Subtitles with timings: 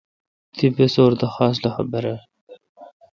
[0.55, 2.17] تی بسور تہ خاصلخہ برر